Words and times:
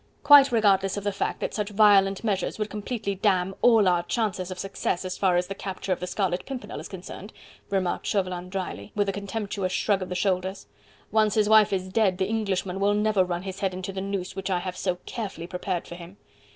"Quite 0.23 0.51
regardless 0.51 0.97
of 0.97 1.03
the 1.03 1.11
fact 1.11 1.41
that 1.41 1.53
such 1.53 1.69
violent 1.69 2.23
measures 2.23 2.57
would 2.57 2.71
completely 2.71 3.13
damn 3.13 3.53
all 3.61 3.87
our 3.87 4.01
chances 4.01 4.49
of 4.49 4.57
success 4.57 5.05
as 5.05 5.15
far 5.15 5.37
as 5.37 5.45
the 5.45 5.53
capture 5.53 5.93
of 5.93 5.99
the 5.99 6.07
Scarlet 6.07 6.43
Pimpernel 6.47 6.79
is 6.79 6.87
concerned," 6.87 7.31
remarked 7.69 8.07
Chauvelin 8.07 8.49
drily, 8.49 8.91
with 8.95 9.07
a 9.09 9.11
contemptuous 9.13 9.71
shrug 9.71 10.01
of 10.01 10.09
the 10.09 10.15
shoulders. 10.15 10.65
"Once 11.11 11.35
his 11.35 11.47
wife 11.47 11.71
is 11.71 11.87
dead, 11.87 12.17
the 12.17 12.25
Englishman 12.27 12.79
will 12.79 12.95
never 12.95 13.23
run 13.23 13.43
his 13.43 13.59
head 13.59 13.75
into 13.75 13.93
the 13.93 14.01
noose 14.01 14.35
which 14.35 14.49
I 14.49 14.57
have 14.57 14.75
so 14.75 14.95
carefully 15.05 15.45
prepared 15.45 15.87
for 15.87 15.93
him." 15.93 16.17